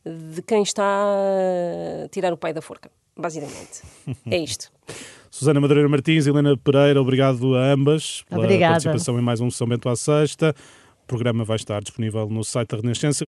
de 0.05 0.41
quem 0.41 0.61
está 0.61 0.83
a 0.83 2.07
tirar 2.09 2.33
o 2.33 2.37
pai 2.37 2.51
da 2.51 2.61
forca, 2.61 2.91
basicamente. 3.15 3.81
é 4.29 4.37
isto. 4.37 4.69
Susana 5.31 5.59
Madureira 5.59 5.87
Martins, 5.87 6.27
Helena 6.27 6.57
Pereira, 6.57 7.01
obrigado 7.01 7.55
a 7.55 7.71
ambas 7.71 8.23
pela 8.29 8.43
Obrigada. 8.43 8.73
participação 8.73 9.17
em 9.19 9.21
mais 9.21 9.39
um 9.39 9.49
São 9.49 9.67
Bento 9.67 9.87
à 9.87 9.95
Sexta. 9.95 10.53
O 11.03 11.07
programa 11.07 11.43
vai 11.43 11.55
estar 11.55 11.81
disponível 11.81 12.27
no 12.27 12.43
site 12.43 12.69
da 12.69 12.77
Renascença. 12.77 13.23